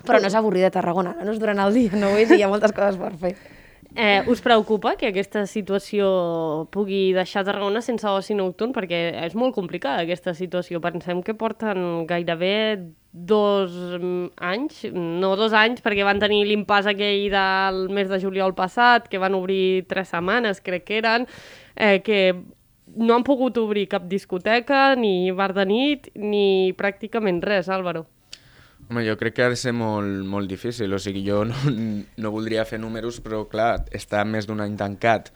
Però 0.06 0.22
no 0.22 0.30
és 0.30 0.38
avorrida 0.38 0.74
Tarragona, 0.74 1.16
no 1.24 1.34
és 1.34 1.40
durant 1.42 1.62
el 1.62 1.74
dia, 1.74 1.94
no 1.98 2.14
ho 2.14 2.18
és, 2.22 2.32
i 2.32 2.42
hi 2.42 2.46
ha 2.46 2.50
moltes 2.52 2.74
coses 2.74 3.00
per 3.02 3.14
fer. 3.22 3.36
Eh, 4.00 4.22
us 4.30 4.44
preocupa 4.46 4.92
que 4.94 5.08
aquesta 5.10 5.48
situació 5.50 6.08
pugui 6.70 7.16
deixar 7.16 7.42
Tarragona 7.48 7.80
sense 7.82 8.06
oci 8.06 8.36
nocturn? 8.38 8.70
Perquè 8.75 9.00
és 9.25 9.34
molt 9.34 9.56
complicada 9.56 10.04
aquesta 10.04 10.36
situació. 10.38 10.77
Pensem 10.84 11.24
que 11.25 11.34
porten 11.34 12.06
gairebé 12.06 12.51
dos 13.10 13.74
mm, 13.98 14.27
anys, 14.51 14.84
no 14.94 15.32
dos 15.39 15.56
anys, 15.58 15.82
perquè 15.82 16.06
van 16.06 16.22
tenir 16.22 16.44
l'impàs 16.46 16.86
aquell 16.92 17.25
del 17.34 17.80
mes 17.89 18.06
de 18.12 18.20
juliol 18.22 18.54
passat, 18.54 19.08
que 19.10 19.18
van 19.18 19.34
obrir 19.34 19.88
tres 19.89 20.13
setmanes, 20.13 20.62
crec 20.62 20.86
que 20.86 21.00
eren, 21.01 21.25
eh, 21.74 21.98
que 22.06 22.20
no 23.01 23.18
han 23.18 23.25
pogut 23.25 23.58
obrir 23.58 23.88
cap 23.89 24.06
discoteca, 24.06 24.92
ni 24.94 25.32
bar 25.34 25.56
de 25.58 25.66
nit, 25.66 26.12
ni 26.13 26.75
pràcticament 26.77 27.42
res, 27.42 27.66
Álvaro. 27.66 28.06
Home, 28.88 29.03
jo 29.03 29.17
crec 29.20 29.34
que 29.36 29.44
ha 29.44 29.50
de 29.51 29.60
ser 29.60 29.74
molt, 29.75 30.24
molt 30.24 30.48
difícil, 30.48 30.94
o 30.96 31.00
sigui, 31.00 31.25
jo 31.27 31.41
no, 31.44 31.58
no 32.24 32.32
voldria 32.32 32.63
fer 32.65 32.79
números, 32.79 33.20
però 33.24 33.41
clar, 33.51 33.84
està 33.91 34.24
més 34.24 34.48
d'un 34.48 34.63
any 34.63 34.77
tancat, 34.79 35.34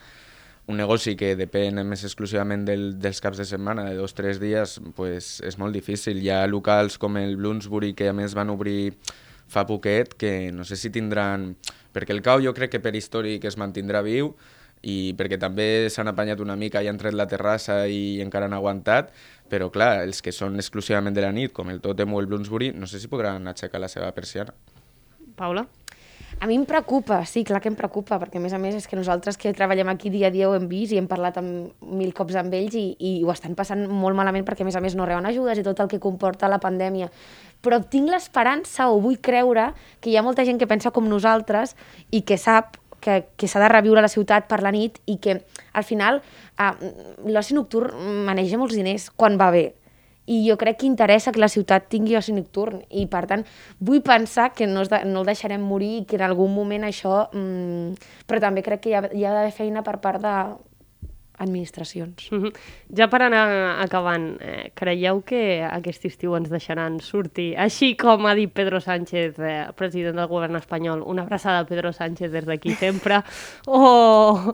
un 0.72 0.80
negoci 0.80 1.18
que 1.20 1.34
depèn 1.36 1.82
més 1.84 2.06
exclusivament 2.08 2.64
del, 2.64 2.86
dels 3.02 3.20
caps 3.20 3.42
de 3.42 3.48
setmana, 3.50 3.90
de 3.90 3.98
dos 4.00 4.16
o 4.16 4.20
tres 4.22 4.40
dies, 4.40 4.78
pues, 4.96 5.34
és 5.44 5.58
molt 5.60 5.76
difícil. 5.76 6.22
Hi 6.24 6.32
ha 6.32 6.46
locals 6.48 6.96
com 7.02 7.20
el 7.20 7.36
Bloomsbury, 7.36 7.92
que 7.98 8.08
a 8.08 8.16
més 8.16 8.38
van 8.38 8.54
obrir 8.54 8.94
fa 9.52 9.66
poquet, 9.68 10.16
que 10.16 10.52
no 10.56 10.64
sé 10.64 10.80
si 10.80 10.94
tindran... 10.94 11.52
Perquè 11.92 12.16
el 12.16 12.24
cau 12.24 12.40
jo 12.40 12.54
crec 12.56 12.78
que 12.78 12.80
per 12.80 12.94
històric 12.96 13.44
es 13.50 13.58
mantindrà 13.60 14.00
viu, 14.06 14.32
i 14.82 15.14
perquè 15.18 15.38
també 15.42 15.90
s'han 15.94 16.10
apanyat 16.12 16.42
una 16.42 16.56
mica 16.58 16.82
i 16.82 16.90
han 16.90 16.98
tret 16.98 17.14
la 17.18 17.28
terrassa 17.30 17.84
i 17.88 18.22
encara 18.24 18.50
han 18.50 18.58
aguantat, 18.58 19.12
però 19.52 19.70
clar, 19.74 20.02
els 20.06 20.22
que 20.24 20.34
són 20.34 20.58
exclusivament 20.58 21.16
de 21.16 21.26
la 21.26 21.34
nit, 21.36 21.54
com 21.54 21.70
el 21.70 21.82
Totem 21.84 22.14
o 22.14 22.22
el 22.22 22.30
Bloomsbury, 22.32 22.72
no 22.74 22.88
sé 22.90 23.00
si 23.00 23.12
podran 23.12 23.48
aixecar 23.52 23.82
la 23.84 23.92
seva 23.92 24.12
persiana. 24.16 24.56
Paula? 25.38 25.68
A 26.42 26.48
mi 26.48 26.56
em 26.56 26.64
preocupa, 26.66 27.20
sí, 27.30 27.44
clar 27.46 27.60
que 27.62 27.70
em 27.70 27.76
preocupa, 27.78 28.18
perquè 28.18 28.40
a 28.40 28.42
més 28.42 28.54
a 28.56 28.58
més 28.58 28.74
és 28.74 28.88
que 28.90 28.98
nosaltres 28.98 29.38
que 29.38 29.52
treballem 29.54 29.92
aquí 29.92 30.10
dia 30.10 30.32
a 30.32 30.34
dia 30.34 30.48
ho 30.50 30.56
hem 30.58 30.66
vist 30.72 30.96
i 30.96 30.98
hem 30.98 31.06
parlat 31.06 31.38
amb 31.38 31.84
mil 31.86 32.16
cops 32.18 32.40
amb 32.40 32.56
ells 32.58 32.74
i, 32.80 32.86
i 32.98 33.12
ho 33.22 33.30
estan 33.30 33.54
passant 33.54 33.84
molt 33.86 34.18
malament 34.18 34.48
perquè 34.48 34.66
a 34.66 34.70
més 34.70 34.78
a 34.80 34.82
més 34.82 34.96
no 34.98 35.06
reben 35.06 35.28
ajudes 35.30 35.62
i 35.62 35.66
tot 35.68 35.84
el 35.84 35.92
que 35.92 36.00
comporta 36.02 36.50
la 36.50 36.58
pandèmia. 36.64 37.12
Però 37.62 37.78
tinc 37.86 38.10
l'esperança 38.10 38.90
o 38.90 38.98
vull 39.04 39.20
creure 39.22 39.68
que 40.00 40.10
hi 40.10 40.18
ha 40.18 40.26
molta 40.26 40.48
gent 40.48 40.58
que 40.58 40.66
pensa 40.72 40.90
com 40.90 41.06
nosaltres 41.06 41.76
i 42.10 42.24
que 42.26 42.40
sap 42.42 42.80
que, 43.02 43.26
que 43.36 43.50
s'ha 43.50 43.62
de 43.64 43.70
reviure 43.72 44.04
la 44.04 44.12
ciutat 44.12 44.48
per 44.48 44.62
la 44.64 44.72
nit 44.72 45.02
i 45.12 45.18
que 45.22 45.42
al 45.74 45.86
final 45.88 46.22
eh, 46.22 46.72
l'oci 47.28 47.58
nocturn 47.58 48.26
maneja 48.28 48.60
molts 48.62 48.78
diners 48.78 49.10
quan 49.12 49.40
va 49.42 49.52
bé. 49.52 49.68
I 50.32 50.44
jo 50.46 50.56
crec 50.56 50.78
que 50.80 50.88
interessa 50.88 51.34
que 51.34 51.42
la 51.42 51.50
ciutat 51.52 51.90
tingui 51.92 52.16
oci 52.16 52.32
nocturn 52.32 52.84
i 52.94 53.08
per 53.12 53.26
tant 53.28 53.44
vull 53.80 54.04
pensar 54.06 54.52
que 54.54 54.68
no, 54.70 54.86
de, 54.86 55.02
no 55.10 55.24
el 55.26 55.32
deixarem 55.34 55.64
morir 55.66 55.96
i 55.98 56.04
que 56.06 56.20
en 56.22 56.28
algun 56.30 56.54
moment 56.54 56.86
això... 56.88 57.26
Mm, 57.34 57.98
però 58.30 58.40
també 58.40 58.64
crec 58.64 58.86
que 58.86 58.94
hi 58.94 59.00
ha, 59.00 59.08
hi 59.10 59.26
ha 59.26 59.34
d'haver 59.34 59.56
feina 59.56 59.84
per 59.84 59.98
part 60.04 60.22
de 60.22 60.36
administracions. 61.42 62.32
Mm 62.32 62.44
-hmm. 62.44 62.54
Ja 62.98 63.08
per 63.10 63.22
anar 63.24 63.82
acabant, 63.82 64.38
eh, 64.42 64.72
creieu 64.74 65.22
que 65.22 65.64
aquest 65.64 66.06
estiu 66.06 66.36
ens 66.38 66.50
deixaran 66.50 67.00
sortir, 67.00 67.58
així 67.58 67.96
com 67.98 68.26
ha 68.26 68.36
dit 68.36 68.52
Pedro 68.54 68.80
Sánchez, 68.80 69.40
eh, 69.40 69.68
president 69.76 70.16
del 70.16 70.28
govern 70.28 70.56
espanyol, 70.56 71.04
una 71.06 71.24
abraçada 71.24 71.60
a 71.60 71.66
Pedro 71.66 71.92
Sánchez 71.92 72.32
des 72.32 72.46
d'aquí 72.46 72.76
sempre, 72.76 73.24
o 73.66 74.54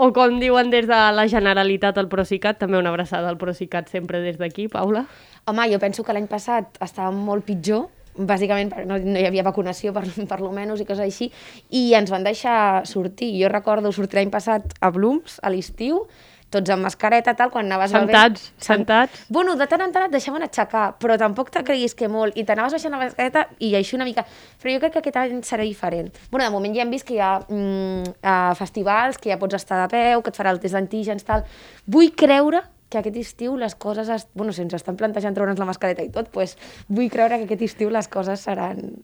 o 0.00 0.12
com 0.14 0.38
diuen 0.38 0.70
des 0.70 0.86
de 0.86 0.98
la 1.12 1.26
Generalitat 1.26 1.96
al 1.98 2.06
Procicat, 2.06 2.60
també 2.60 2.78
una 2.78 2.92
abraçada 2.92 3.28
al 3.28 3.36
Procicat 3.36 3.88
sempre 3.90 4.20
des 4.22 4.38
d'aquí, 4.38 4.68
Paula. 4.68 5.06
Home, 5.44 5.64
jo 5.72 5.80
penso 5.82 6.04
que 6.04 6.14
l'any 6.14 6.28
passat 6.30 6.78
estava 6.80 7.10
molt 7.10 7.44
pitjor, 7.48 7.88
bàsicament 8.18 8.72
no, 8.88 8.98
no 8.98 9.20
hi 9.20 9.26
havia 9.28 9.46
vacunació 9.46 9.92
per, 9.96 10.06
per 10.30 10.40
lo 10.42 10.50
menys 10.54 10.82
i 10.82 10.88
coses 10.88 11.06
així, 11.06 11.30
i 11.70 11.92
ens 11.98 12.10
van 12.10 12.26
deixar 12.26 12.86
sortir. 12.88 13.30
Jo 13.38 13.52
recordo 13.52 13.92
sortir 13.94 14.20
l'any 14.20 14.34
passat 14.34 14.74
a 14.80 14.90
Blooms, 14.94 15.38
a 15.42 15.52
l'estiu, 15.54 16.06
tots 16.48 16.72
amb 16.72 16.86
mascareta, 16.86 17.34
tal, 17.36 17.50
quan 17.52 17.66
anaves 17.68 17.92
sentats, 17.92 18.46
bevent... 18.48 18.64
Sentats, 18.64 19.24
Bueno, 19.28 19.54
de 19.60 19.66
tant 19.68 19.84
en 19.84 19.92
tant 19.92 20.06
et 20.06 20.14
deixaven 20.14 20.44
aixecar, 20.46 20.86
però 21.00 21.18
tampoc 21.20 21.50
te 21.52 21.62
creguis 21.64 21.94
que 21.96 22.08
molt, 22.08 22.36
i 22.40 22.44
t'anaves 22.48 22.76
baixant 22.78 22.96
la 22.96 23.02
mascareta 23.02 23.44
i 23.60 23.74
així 23.76 23.98
una 23.98 24.06
mica... 24.08 24.24
Però 24.62 24.72
jo 24.72 24.80
crec 24.80 24.96
que 24.96 25.02
aquest 25.02 25.20
any 25.20 25.42
serà 25.44 25.66
diferent. 25.66 26.08
Bueno, 26.30 26.46
de 26.46 26.54
moment 26.54 26.74
ja 26.76 26.86
hem 26.86 26.94
vist 26.94 27.06
que 27.08 27.18
hi 27.18 27.20
ha 27.20 27.34
mm, 27.44 28.16
uh, 28.22 28.56
festivals, 28.58 29.20
que 29.20 29.32
ja 29.32 29.38
pots 29.40 29.60
estar 29.60 29.82
de 29.84 29.92
peu, 29.92 30.24
que 30.24 30.32
et 30.32 30.40
farà 30.40 30.54
el 30.56 30.62
test 30.62 30.78
d'antígens, 30.78 31.28
tal. 31.28 31.44
Vull 31.86 32.14
creure 32.16 32.64
que 32.88 33.00
aquest 33.02 33.20
estiu 33.20 33.56
les 33.60 33.74
coses... 33.74 34.08
Es... 34.08 34.26
Bueno, 34.34 34.52
si 34.56 34.64
ens 34.64 34.74
estan 34.78 34.96
plantejant 34.96 35.36
treure'ns 35.36 35.60
la 35.60 35.68
mascareta 35.68 36.04
i 36.04 36.10
tot, 36.14 36.32
pues, 36.34 36.56
vull 36.88 37.12
creure 37.12 37.38
que 37.38 37.48
aquest 37.48 37.64
estiu 37.68 37.92
les 37.92 38.08
coses 38.08 38.44
seran 38.48 39.00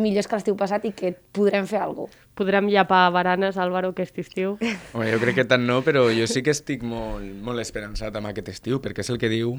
millors 0.00 0.26
que 0.26 0.38
l'estiu 0.38 0.56
passat 0.58 0.86
i 0.88 0.92
que 0.96 1.12
podrem 1.36 1.68
fer 1.70 1.80
alguna 1.82 2.08
cosa. 2.08 2.22
Podrem 2.34 2.66
llapar 2.72 3.04
baranes, 3.14 3.58
Álvaro, 3.60 3.92
aquest 3.94 4.16
estiu? 4.18 4.56
Home, 4.94 5.06
jo 5.12 5.20
crec 5.22 5.38
que 5.38 5.46
tant 5.46 5.62
no, 5.68 5.82
però 5.86 6.08
jo 6.10 6.26
sí 6.30 6.42
que 6.42 6.54
estic 6.54 6.82
molt, 6.82 7.28
molt 7.46 7.62
esperançat 7.62 8.16
amb 8.18 8.32
aquest 8.32 8.50
estiu, 8.56 8.80
perquè 8.82 9.04
és 9.04 9.12
el 9.14 9.20
que 9.22 9.30
diu 9.30 9.54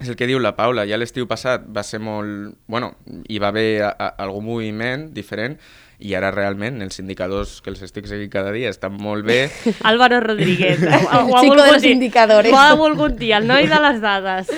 és 0.00 0.08
el 0.08 0.16
que 0.16 0.26
diu 0.28 0.40
la 0.40 0.54
Paula. 0.56 0.86
Ja 0.88 0.98
l'estiu 1.00 1.28
passat 1.28 1.66
va 1.68 1.84
ser 1.84 2.00
molt... 2.02 2.56
Bueno, 2.70 2.94
hi 3.28 3.38
va 3.42 3.52
haver 3.52 3.68
a, 3.84 3.92
a, 3.92 4.10
algun 4.24 4.46
moviment 4.48 5.10
diferent 5.14 5.58
i 6.00 6.14
ara 6.16 6.30
realment 6.32 6.80
els 6.80 6.96
indicadors 7.02 7.58
que 7.60 7.68
els 7.72 7.82
estic 7.84 8.08
seguint 8.08 8.32
cada 8.32 8.54
dia 8.56 8.72
estan 8.72 8.96
molt 8.96 9.26
bé. 9.28 9.42
Álvaro 9.90 10.22
Rodríguez. 10.24 10.80
Ho, 10.80 11.24
ho 11.28 11.36
ha 11.36 11.42
de 11.44 11.72
los 11.72 11.84
indicadores. 11.84 12.52
Ho 12.52 12.58
ha 12.58 12.74
volgut 12.74 13.18
dir, 13.20 13.34
el 13.36 13.48
noi 13.50 13.68
de 13.68 13.80
les 13.84 14.00
dades. 14.00 14.54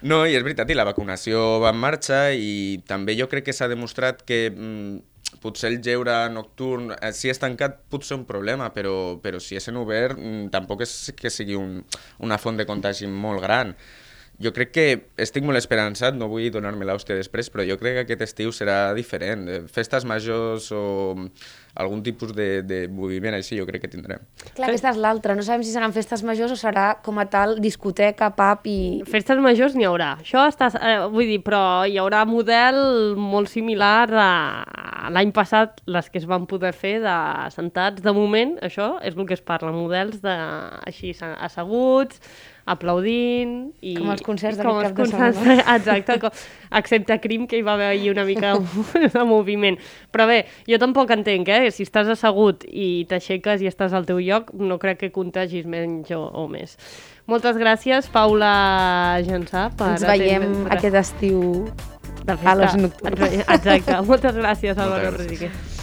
No, 0.00 0.22
i 0.28 0.36
és 0.36 0.44
veritat, 0.44 0.68
i 0.70 0.76
la 0.76 0.86
vacunació 0.88 1.58
va 1.62 1.72
en 1.74 1.80
marxa 1.80 2.28
i 2.32 2.80
també 2.88 3.16
jo 3.18 3.28
crec 3.28 3.48
que 3.48 3.56
s'ha 3.56 3.68
demostrat 3.68 4.22
que 4.28 4.46
mm, 4.50 5.40
potser 5.42 5.70
el 5.72 5.80
lleure 5.84 6.16
nocturn, 6.32 6.92
eh, 6.96 7.12
si 7.16 7.32
és 7.32 7.40
tancat 7.40 7.80
pot 7.92 8.04
ser 8.04 8.16
un 8.16 8.26
problema, 8.28 8.70
però, 8.74 9.18
però 9.22 9.40
si 9.40 9.56
és 9.60 9.68
en 9.68 9.80
obert 9.80 10.16
mm, 10.18 10.48
tampoc 10.54 10.84
és 10.84 10.94
que 11.16 11.32
sigui 11.32 11.56
un, 11.58 11.82
una 12.24 12.40
font 12.40 12.60
de 12.60 12.68
contagi 12.68 13.08
molt 13.08 13.44
gran. 13.44 13.74
Jo 14.38 14.52
crec 14.54 14.70
que 14.70 14.86
estic 15.18 15.42
molt 15.42 15.58
esperançat, 15.58 16.14
no 16.14 16.28
vull 16.30 16.46
donar-me 16.54 16.86
l'hòstia 16.86 17.16
després, 17.18 17.48
però 17.50 17.64
jo 17.66 17.74
crec 17.80 17.96
que 17.96 18.04
aquest 18.06 18.22
estiu 18.28 18.52
serà 18.54 18.94
diferent. 18.94 19.48
Eh, 19.50 19.62
festes 19.66 20.06
majors 20.06 20.70
o 20.70 20.82
algun 21.78 22.02
tipus 22.06 22.32
de, 22.34 22.62
de 22.66 22.78
moviment 22.90 23.34
així 23.34 23.58
jo 23.58 23.66
crec 23.66 23.84
que 23.84 23.90
tindrem. 23.90 24.22
Clar, 24.54 24.68
aquesta 24.68 24.92
és 24.92 25.00
l'altra. 25.02 25.34
No 25.38 25.42
sabem 25.46 25.64
si 25.66 25.74
seran 25.74 25.94
festes 25.94 26.22
majors 26.26 26.54
o 26.54 26.58
serà 26.58 26.86
com 27.02 27.18
a 27.18 27.26
tal 27.30 27.56
discoteca, 27.62 28.30
pub 28.38 28.66
i... 28.70 28.78
Festes 29.10 29.42
majors 29.42 29.74
n'hi 29.78 29.86
haurà. 29.88 30.14
Això 30.22 30.46
està... 30.50 30.70
Eh, 30.78 30.96
vull 31.10 31.30
dir, 31.30 31.40
però 31.46 31.62
hi 31.86 31.98
haurà 31.98 32.24
model 32.28 32.78
molt 33.18 33.50
similar 33.50 34.06
a 34.14 35.10
l'any 35.14 35.32
passat, 35.34 35.82
les 35.86 36.10
que 36.10 36.22
es 36.22 36.28
van 36.30 36.46
poder 36.50 36.74
fer 36.76 36.98
de 37.02 37.16
sentats. 37.54 38.02
De 38.06 38.14
moment, 38.14 38.54
això 38.62 38.96
és 39.02 39.18
el 39.18 39.26
que 39.26 39.38
es 39.38 39.42
parla, 39.42 39.74
models 39.74 40.22
de 40.22 40.34
així 40.86 41.14
asseguts, 41.18 42.22
aplaudint... 42.68 43.54
I, 43.80 43.94
com 43.98 44.12
els 44.12 44.24
concerts 44.26 44.60
com 44.62 44.80
els 44.82 44.94
concerts, 44.96 45.40
de 45.44 45.58
Exacte, 45.76 46.18
com, 46.22 46.40
excepte 46.80 47.18
Crim, 47.22 47.46
que 47.50 47.58
hi 47.60 47.64
va 47.66 47.76
haver 47.78 47.92
una 48.12 48.24
mica 48.28 48.54
de 49.14 49.24
moviment. 49.28 49.78
Però 50.14 50.28
bé, 50.30 50.42
jo 50.68 50.80
tampoc 50.82 51.12
entenc, 51.14 51.48
eh? 51.48 51.72
Si 51.74 51.86
estàs 51.88 52.10
assegut 52.14 52.66
i 52.68 53.06
t'aixeques 53.10 53.64
i 53.64 53.70
estàs 53.70 53.96
al 53.96 54.08
teu 54.08 54.20
lloc, 54.22 54.52
no 54.58 54.80
crec 54.82 55.04
que 55.04 55.12
contagis 55.14 55.68
menys 55.68 56.12
o, 56.16 56.24
o 56.28 56.48
més. 56.50 56.76
Moltes 57.28 57.58
gràcies, 57.60 58.08
Paula 58.12 58.52
Jansà. 59.26 59.68
Per 59.76 59.94
Ens 59.94 60.06
veiem 60.08 60.46
atendre... 60.46 60.78
aquest 60.78 61.02
estiu 61.02 61.42
a 62.28 62.54
l'Os 62.56 62.78
Nocturn. 62.80 63.42
Exacte. 63.42 64.00
Moltes 64.08 64.38
gràcies, 64.38 64.78
Álvaro 64.78 65.12
Rodríguez. 65.16 65.77